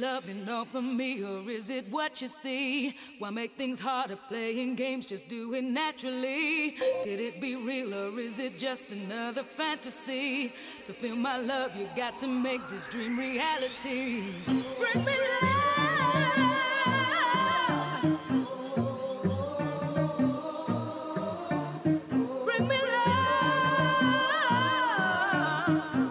Loving 0.00 0.48
all 0.48 0.64
for 0.64 0.80
me, 0.80 1.22
or 1.22 1.50
is 1.50 1.68
it 1.68 1.84
what 1.90 2.22
you 2.22 2.28
see? 2.28 2.94
Why 3.18 3.28
make 3.28 3.52
things 3.58 3.78
harder 3.78 4.16
playing 4.16 4.76
games? 4.76 5.04
Just 5.04 5.28
do 5.28 5.52
it 5.52 5.62
naturally. 5.62 6.70
Could 7.04 7.20
it 7.20 7.38
be 7.38 7.54
real, 7.56 7.92
or 7.94 8.18
is 8.18 8.38
it 8.38 8.58
just 8.58 8.92
another 8.92 9.42
fantasy? 9.42 10.54
To 10.86 10.94
feel 10.94 11.16
my 11.16 11.36
love, 11.36 11.76
you 11.76 11.86
got 11.94 12.16
to 12.20 12.28
make 12.28 12.66
this 12.70 12.86
dream 12.86 13.18
reality. 13.18 14.22
Bring 14.46 15.04
me 15.04 15.12
love. 15.42 15.59